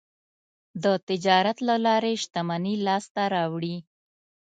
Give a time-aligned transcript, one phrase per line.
[0.83, 3.77] د تجارت له لارې شتمني لاسته راوړي.